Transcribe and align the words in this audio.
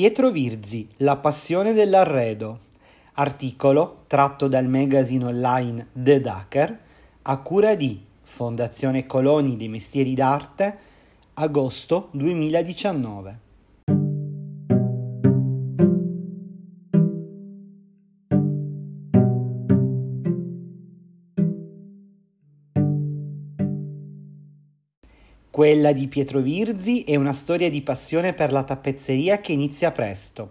Pietro 0.00 0.30
Virzi, 0.30 0.86
La 0.98 1.16
passione 1.16 1.72
dell'arredo. 1.72 2.60
Articolo 3.14 4.04
tratto 4.06 4.46
dal 4.46 4.68
magazine 4.68 5.24
online 5.24 5.88
The 5.92 6.20
Dacker 6.20 6.78
a 7.22 7.38
cura 7.38 7.74
di 7.74 8.00
Fondazione 8.22 9.06
Coloni 9.06 9.56
dei 9.56 9.66
Mestieri 9.66 10.14
d'Arte, 10.14 10.78
agosto 11.34 12.10
2019. 12.12 13.47
Quella 25.58 25.90
di 25.90 26.06
Pietro 26.06 26.38
Virzi 26.38 27.02
è 27.02 27.16
una 27.16 27.32
storia 27.32 27.68
di 27.68 27.82
passione 27.82 28.32
per 28.32 28.52
la 28.52 28.62
tappezzeria 28.62 29.40
che 29.40 29.50
inizia 29.50 29.90
presto. 29.90 30.50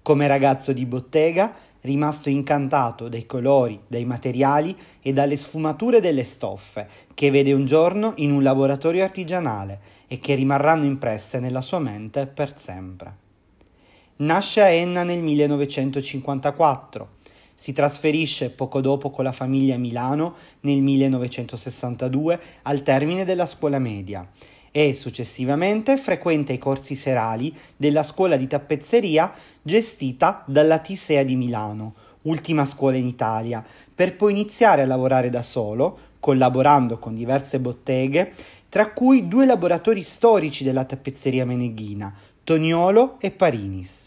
Come 0.00 0.26
ragazzo 0.26 0.72
di 0.72 0.86
bottega, 0.86 1.54
rimasto 1.82 2.30
incantato 2.30 3.10
dai 3.10 3.26
colori, 3.26 3.78
dai 3.86 4.06
materiali 4.06 4.74
e 5.02 5.12
dalle 5.12 5.36
sfumature 5.36 6.00
delle 6.00 6.24
stoffe, 6.24 6.88
che 7.12 7.30
vede 7.30 7.52
un 7.52 7.66
giorno 7.66 8.14
in 8.16 8.32
un 8.32 8.42
laboratorio 8.42 9.04
artigianale 9.04 9.78
e 10.06 10.20
che 10.20 10.34
rimarranno 10.34 10.86
impresse 10.86 11.38
nella 11.38 11.60
sua 11.60 11.80
mente 11.80 12.26
per 12.26 12.58
sempre. 12.58 13.14
Nasce 14.16 14.62
a 14.62 14.68
Enna 14.68 15.02
nel 15.02 15.20
1954. 15.20 17.08
Si 17.58 17.72
trasferisce 17.72 18.50
poco 18.50 18.80
dopo 18.80 19.10
con 19.10 19.24
la 19.24 19.32
famiglia 19.32 19.74
a 19.74 19.78
Milano 19.78 20.34
nel 20.60 20.82
1962 20.82 22.40
al 22.62 22.82
termine 22.82 23.24
della 23.24 23.46
scuola 23.46 23.78
media 23.78 24.28
e 24.70 24.92
successivamente 24.92 25.96
frequenta 25.96 26.52
i 26.52 26.58
corsi 26.58 26.94
serali 26.94 27.50
della 27.74 28.02
scuola 28.02 28.36
di 28.36 28.46
tappezzeria 28.46 29.32
gestita 29.62 30.44
dalla 30.46 30.80
Tisea 30.80 31.22
di 31.22 31.34
Milano, 31.34 31.94
ultima 32.22 32.66
scuola 32.66 32.98
in 32.98 33.06
Italia, 33.06 33.64
per 33.94 34.16
poi 34.16 34.32
iniziare 34.32 34.82
a 34.82 34.86
lavorare 34.86 35.30
da 35.30 35.40
solo, 35.40 35.98
collaborando 36.20 36.98
con 36.98 37.14
diverse 37.14 37.58
botteghe, 37.58 38.34
tra 38.68 38.92
cui 38.92 39.28
due 39.28 39.46
laboratori 39.46 40.02
storici 40.02 40.62
della 40.62 40.84
tappezzeria 40.84 41.46
meneghina, 41.46 42.12
Toniolo 42.44 43.18
e 43.18 43.30
Parinis. 43.30 44.05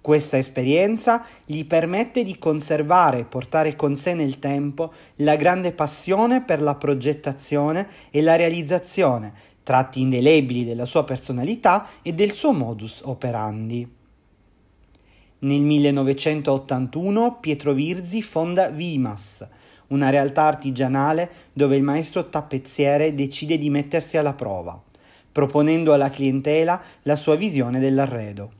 Questa 0.00 0.38
esperienza 0.38 1.22
gli 1.44 1.66
permette 1.66 2.22
di 2.22 2.38
conservare 2.38 3.18
e 3.18 3.24
portare 3.26 3.76
con 3.76 3.96
sé 3.96 4.14
nel 4.14 4.38
tempo 4.38 4.94
la 5.16 5.36
grande 5.36 5.72
passione 5.72 6.42
per 6.42 6.62
la 6.62 6.74
progettazione 6.74 7.86
e 8.10 8.22
la 8.22 8.34
realizzazione, 8.34 9.32
tratti 9.62 10.00
indelebili 10.00 10.64
della 10.64 10.86
sua 10.86 11.04
personalità 11.04 11.86
e 12.00 12.14
del 12.14 12.30
suo 12.30 12.52
modus 12.52 13.02
operandi. 13.04 13.86
Nel 15.40 15.60
1981 15.60 17.36
Pietro 17.38 17.74
Virzi 17.74 18.22
fonda 18.22 18.70
Vimas, 18.70 19.46
una 19.88 20.08
realtà 20.08 20.44
artigianale 20.44 21.30
dove 21.52 21.76
il 21.76 21.82
maestro 21.82 22.30
tappezziere 22.30 23.14
decide 23.14 23.58
di 23.58 23.68
mettersi 23.68 24.16
alla 24.16 24.34
prova, 24.34 24.82
proponendo 25.30 25.92
alla 25.92 26.08
clientela 26.08 26.80
la 27.02 27.16
sua 27.16 27.34
visione 27.34 27.78
dell'arredo 27.80 28.59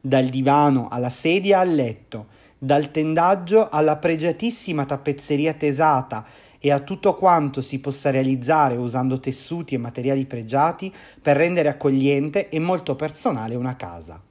dal 0.00 0.26
divano 0.26 0.88
alla 0.88 1.10
sedia 1.10 1.60
al 1.60 1.74
letto, 1.74 2.26
dal 2.56 2.90
tendaggio 2.90 3.68
alla 3.68 3.96
pregiatissima 3.96 4.84
tappezzeria 4.84 5.54
tesata 5.54 6.26
e 6.58 6.70
a 6.70 6.80
tutto 6.80 7.14
quanto 7.14 7.60
si 7.60 7.78
possa 7.80 8.10
realizzare 8.10 8.76
usando 8.76 9.18
tessuti 9.18 9.74
e 9.74 9.78
materiali 9.78 10.26
pregiati 10.26 10.92
per 11.20 11.36
rendere 11.36 11.68
accogliente 11.68 12.48
e 12.48 12.58
molto 12.58 12.96
personale 12.96 13.54
una 13.54 13.76
casa. 13.76 14.22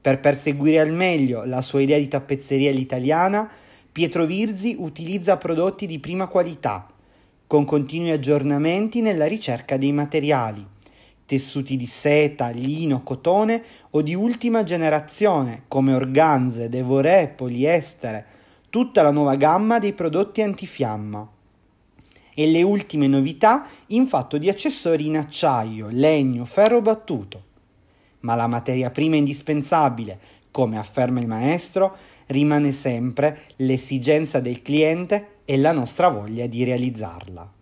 Per 0.00 0.20
perseguire 0.20 0.78
al 0.78 0.92
meglio 0.92 1.44
la 1.44 1.60
sua 1.60 1.80
idea 1.80 1.98
di 1.98 2.06
tappezzeria 2.06 2.70
all'italiana, 2.70 3.50
Pietro 3.90 4.26
Virzi 4.26 4.76
utilizza 4.78 5.36
prodotti 5.36 5.86
di 5.86 5.98
prima 5.98 6.28
qualità, 6.28 6.86
con 7.48 7.64
continui 7.64 8.10
aggiornamenti 8.10 9.00
nella 9.00 9.26
ricerca 9.26 9.76
dei 9.76 9.92
materiali 9.92 10.76
tessuti 11.28 11.76
di 11.76 11.84
seta, 11.84 12.48
lino, 12.48 13.02
cotone 13.02 13.62
o 13.90 14.00
di 14.00 14.14
ultima 14.14 14.62
generazione 14.62 15.64
come 15.68 15.92
organze, 15.92 16.70
devoré, 16.70 17.28
poliestere, 17.28 18.24
tutta 18.70 19.02
la 19.02 19.10
nuova 19.10 19.34
gamma 19.34 19.78
dei 19.78 19.92
prodotti 19.92 20.40
antifiamma 20.40 21.30
e 22.32 22.46
le 22.46 22.62
ultime 22.62 23.08
novità 23.08 23.66
in 23.88 24.06
fatto 24.06 24.38
di 24.38 24.48
accessori 24.48 25.04
in 25.04 25.18
acciaio, 25.18 25.88
legno, 25.90 26.46
ferro 26.46 26.80
battuto. 26.80 27.44
Ma 28.20 28.34
la 28.34 28.46
materia 28.46 28.90
prima 28.90 29.16
indispensabile, 29.16 30.18
come 30.50 30.78
afferma 30.78 31.20
il 31.20 31.26
maestro, 31.26 31.94
rimane 32.28 32.72
sempre 32.72 33.40
l'esigenza 33.56 34.40
del 34.40 34.62
cliente 34.62 35.40
e 35.44 35.58
la 35.58 35.72
nostra 35.72 36.08
voglia 36.08 36.46
di 36.46 36.64
realizzarla. 36.64 37.56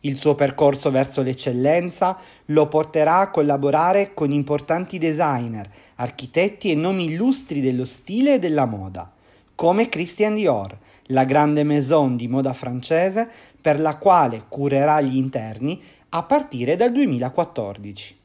Il 0.00 0.16
suo 0.16 0.34
percorso 0.34 0.90
verso 0.90 1.22
l'eccellenza 1.22 2.18
lo 2.46 2.68
porterà 2.68 3.18
a 3.18 3.30
collaborare 3.30 4.14
con 4.14 4.30
importanti 4.30 4.98
designer, 4.98 5.68
architetti 5.96 6.70
e 6.70 6.74
nomi 6.74 7.06
illustri 7.06 7.60
dello 7.60 7.84
stile 7.84 8.34
e 8.34 8.38
della 8.38 8.66
moda, 8.66 9.10
come 9.54 9.88
Christian 9.88 10.34
Dior, 10.34 10.76
la 11.10 11.24
grande 11.24 11.64
maison 11.64 12.16
di 12.16 12.28
moda 12.28 12.52
francese 12.52 13.28
per 13.60 13.80
la 13.80 13.96
quale 13.96 14.44
curerà 14.48 15.00
gli 15.00 15.16
interni 15.16 15.80
a 16.10 16.22
partire 16.22 16.76
dal 16.76 16.92
2014. 16.92 18.16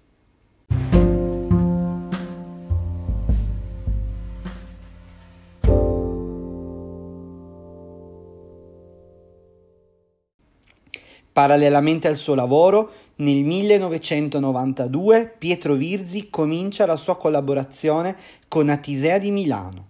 Parallelamente 11.42 12.08
al 12.08 12.18
suo 12.18 12.36
lavoro, 12.36 12.92
nel 13.16 13.44
1992 13.44 15.38
Pietro 15.40 15.74
Virzi 15.74 16.30
comincia 16.30 16.86
la 16.86 16.96
sua 16.96 17.18
collaborazione 17.18 18.16
con 18.48 18.70
Atisea 18.70 19.18
di 19.18 19.32
Milano. 19.32 19.88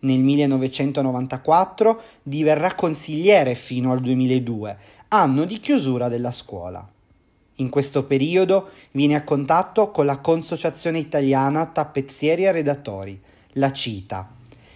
Nel 0.00 0.18
1994 0.20 1.98
diverrà 2.22 2.74
consigliere 2.74 3.54
fino 3.54 3.90
al 3.90 4.00
2002, 4.00 4.76
anno 5.08 5.44
di 5.46 5.58
chiusura 5.60 6.08
della 6.08 6.30
scuola. 6.30 6.86
In 7.54 7.70
questo 7.70 8.04
periodo 8.04 8.68
viene 8.90 9.14
a 9.14 9.24
contatto 9.24 9.90
con 9.90 10.04
la 10.04 10.18
Consociazione 10.18 10.98
Italiana 10.98 11.64
Tappezzieri 11.64 12.44
e 12.44 12.52
Redattori, 12.52 13.18
la 13.52 13.72
CITA, 13.72 14.28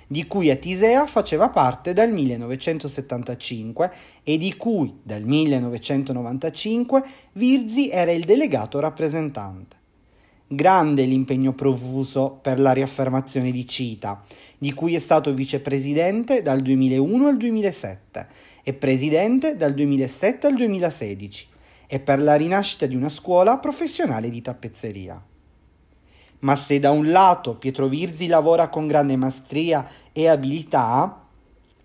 di 0.07 0.27
cui 0.27 0.51
Atisea 0.51 1.07
faceva 1.07 1.49
parte 1.49 1.93
dal 1.93 2.13
1975 2.13 3.93
e 4.23 4.37
di 4.37 4.57
cui 4.57 5.01
dal 5.03 5.23
1995 5.23 7.03
Virzi 7.33 7.91
era 7.91 8.13
il 8.13 8.25
delegato 8.25 8.79
rappresentante. 8.79 9.77
Grande 10.49 11.05
l'impegno 11.05 11.55
profuso 11.55 12.39
per 12.41 12.61
la 12.61 12.73
riaffermazione 12.73 13.51
di 13.51 13.67
CITA, 13.67 14.23
di 14.59 14.73
cui 14.73 14.95
è 14.95 15.01
stato 15.01 15.35
vicepresidente 15.35 16.41
dal 16.41 16.63
2001 16.63 17.27
al 17.27 17.37
2007 17.37 18.27
e 18.63 18.73
presidente 18.73 19.57
dal 19.57 19.75
2007 19.75 20.47
al 20.47 20.55
2016, 20.55 21.47
e 21.89 21.99
per 21.99 22.21
la 22.21 22.37
rinascita 22.37 22.87
di 22.87 22.95
una 22.95 23.09
scuola 23.09 23.59
professionale 23.59 24.31
di 24.31 24.41
tappezzeria. 24.41 25.21
Ma 26.47 26.55
se 26.55 26.79
da 26.79 26.93
un 26.93 27.11
lato 27.11 27.57
Pietro 27.57 27.89
Virzi 27.89 28.29
lavora 28.29 28.69
con 28.69 28.87
grande 28.87 29.17
maestria 29.17 29.85
e 30.13 30.29
abilità, 30.29 31.25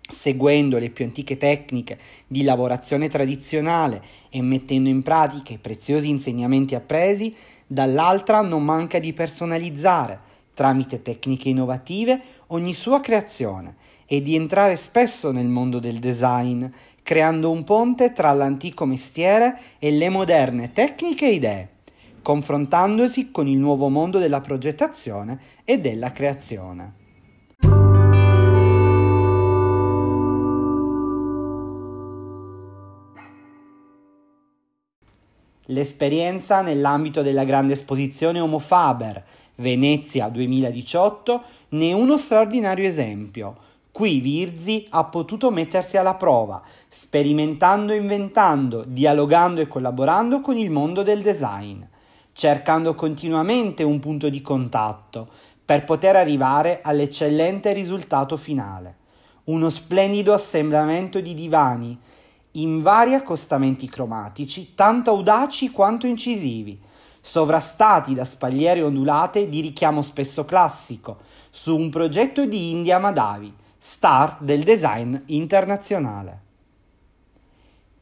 seguendo 0.00 0.78
le 0.78 0.90
più 0.90 1.04
antiche 1.04 1.36
tecniche 1.36 1.98
di 2.28 2.44
lavorazione 2.44 3.08
tradizionale 3.08 4.00
e 4.30 4.40
mettendo 4.40 4.88
in 4.88 5.02
pratica 5.02 5.52
i 5.52 5.58
preziosi 5.58 6.08
insegnamenti 6.10 6.76
appresi, 6.76 7.34
dall'altra 7.66 8.40
non 8.40 8.62
manca 8.62 9.00
di 9.00 9.12
personalizzare, 9.12 10.20
tramite 10.54 11.02
tecniche 11.02 11.48
innovative, 11.48 12.20
ogni 12.48 12.72
sua 12.72 13.00
creazione 13.00 13.74
e 14.06 14.22
di 14.22 14.36
entrare 14.36 14.76
spesso 14.76 15.32
nel 15.32 15.48
mondo 15.48 15.80
del 15.80 15.98
design, 15.98 16.66
creando 17.02 17.50
un 17.50 17.64
ponte 17.64 18.12
tra 18.12 18.32
l'antico 18.32 18.84
mestiere 18.84 19.58
e 19.80 19.90
le 19.90 20.08
moderne 20.08 20.70
tecniche 20.70 21.26
e 21.26 21.32
idee 21.32 21.68
confrontandosi 22.22 23.30
con 23.30 23.48
il 23.48 23.58
nuovo 23.58 23.88
mondo 23.88 24.18
della 24.18 24.40
progettazione 24.40 25.40
e 25.64 25.78
della 25.78 26.12
creazione. 26.12 27.00
L'esperienza 35.66 36.60
nell'ambito 36.60 37.22
della 37.22 37.44
grande 37.44 37.74
esposizione 37.74 38.40
Homo 38.40 38.58
Faber, 38.58 39.24
Venezia 39.56 40.28
2018, 40.28 41.42
ne 41.70 41.90
è 41.90 41.92
uno 41.92 42.16
straordinario 42.16 42.86
esempio. 42.86 43.56
Qui 43.90 44.20
Virzi 44.20 44.86
ha 44.90 45.04
potuto 45.04 45.50
mettersi 45.50 45.96
alla 45.96 46.14
prova, 46.14 46.62
sperimentando 46.88 47.92
inventando, 47.92 48.84
dialogando 48.86 49.60
e 49.60 49.68
collaborando 49.68 50.40
con 50.40 50.56
il 50.56 50.70
mondo 50.70 51.02
del 51.02 51.22
design 51.22 51.82
cercando 52.32 52.94
continuamente 52.94 53.82
un 53.82 53.98
punto 53.98 54.28
di 54.28 54.40
contatto 54.40 55.28
per 55.64 55.84
poter 55.84 56.16
arrivare 56.16 56.80
all'eccellente 56.82 57.72
risultato 57.72 58.36
finale. 58.36 58.96
Uno 59.44 59.68
splendido 59.68 60.32
assemblamento 60.32 61.20
di 61.20 61.34
divani 61.34 61.98
in 62.52 62.82
vari 62.82 63.14
accostamenti 63.14 63.88
cromatici, 63.88 64.74
tanto 64.74 65.10
audaci 65.10 65.70
quanto 65.70 66.06
incisivi, 66.06 66.80
sovrastati 67.20 68.14
da 68.14 68.24
spalliere 68.24 68.82
ondulate 68.82 69.48
di 69.48 69.60
richiamo 69.60 70.02
spesso 70.02 70.44
classico, 70.44 71.18
su 71.50 71.76
un 71.76 71.88
progetto 71.88 72.44
di 72.44 72.70
India 72.70 72.98
Madavi, 72.98 73.54
star 73.78 74.38
del 74.40 74.62
design 74.62 75.16
internazionale. 75.26 76.40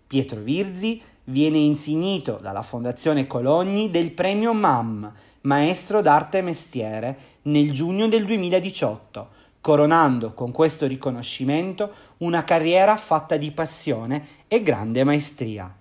Pietro 0.06 0.40
Virzi 0.40 1.00
viene 1.30 1.58
insignito 1.58 2.38
dalla 2.42 2.62
Fondazione 2.62 3.26
Cologni 3.26 3.90
del 3.90 4.12
premio 4.12 4.52
MAM, 4.52 5.12
Maestro 5.42 6.02
d'arte 6.02 6.38
e 6.38 6.42
mestiere, 6.42 7.18
nel 7.42 7.72
giugno 7.72 8.08
del 8.08 8.26
2018, 8.26 9.28
coronando 9.60 10.34
con 10.34 10.50
questo 10.52 10.86
riconoscimento 10.86 11.92
una 12.18 12.44
carriera 12.44 12.96
fatta 12.96 13.36
di 13.36 13.50
passione 13.52 14.26
e 14.48 14.62
grande 14.62 15.04
maestria. 15.04 15.74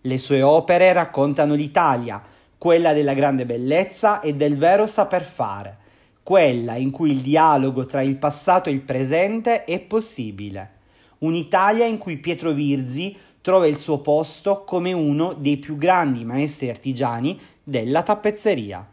Le 0.00 0.18
sue 0.18 0.42
opere 0.42 0.92
raccontano 0.92 1.54
l'Italia, 1.54 2.22
quella 2.56 2.92
della 2.92 3.14
grande 3.14 3.44
bellezza 3.44 4.20
e 4.20 4.34
del 4.34 4.56
vero 4.56 4.86
saper 4.86 5.24
fare, 5.24 5.76
quella 6.22 6.76
in 6.76 6.90
cui 6.90 7.10
il 7.10 7.20
dialogo 7.20 7.84
tra 7.86 8.02
il 8.02 8.16
passato 8.16 8.68
e 8.68 8.72
il 8.72 8.82
presente 8.82 9.64
è 9.64 9.80
possibile. 9.80 10.80
Un'Italia 11.18 11.84
in 11.84 11.98
cui 11.98 12.16
Pietro 12.16 12.52
Virzi 12.52 13.16
trova 13.42 13.66
il 13.66 13.76
suo 13.76 14.00
posto 14.00 14.62
come 14.64 14.92
uno 14.92 15.34
dei 15.34 15.58
più 15.58 15.76
grandi 15.76 16.24
maestri 16.24 16.70
artigiani 16.70 17.38
della 17.62 18.02
tappezzeria. 18.02 18.88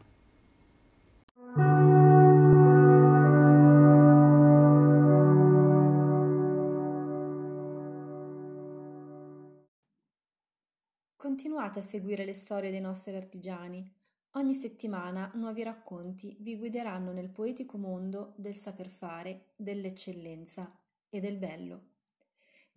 Continuate 11.15 11.79
a 11.79 11.83
seguire 11.83 12.25
le 12.25 12.33
storie 12.33 12.71
dei 12.71 12.81
nostri 12.81 13.15
artigiani. 13.15 13.87
Ogni 14.33 14.53
settimana 14.53 15.31
nuovi 15.35 15.63
racconti 15.63 16.35
vi 16.39 16.57
guideranno 16.57 17.11
nel 17.11 17.29
poetico 17.29 17.77
mondo 17.77 18.33
del 18.35 18.55
saper 18.55 18.87
fare, 18.87 19.51
dell'eccellenza 19.55 20.71
e 21.07 21.19
del 21.19 21.37
bello. 21.37 21.81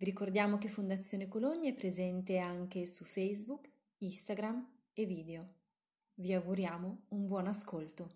Ricordiamo 0.03 0.57
che 0.57 0.67
Fondazione 0.67 1.29
Cologni 1.29 1.69
è 1.69 1.73
presente 1.73 2.37
anche 2.37 2.85
su 2.85 3.05
Facebook, 3.05 3.69
Instagram 3.99 4.67
e 4.91 5.05
video. 5.05 5.47
Vi 6.15 6.33
auguriamo 6.33 7.05
un 7.09 7.25
buon 7.25 7.47
ascolto. 7.47 8.09